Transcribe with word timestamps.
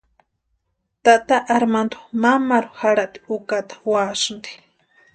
Tata 1.03 1.37
Armandu 1.55 1.97
mamaru 2.21 2.69
jarhati 2.79 3.17
úkata 3.35 3.75
úasïni. 3.89 4.49